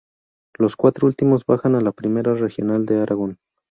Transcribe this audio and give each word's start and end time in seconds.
Los 0.57 0.75
cuatro 0.75 1.05
últimos 1.05 1.45
bajan 1.45 1.75
a 1.75 1.79
la 1.79 1.91
Primera 1.91 2.33
Regional 2.33 2.87
de 2.87 3.01
Aragón. 3.01 3.37